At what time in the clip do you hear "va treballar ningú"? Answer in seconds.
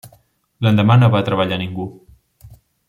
1.17-1.89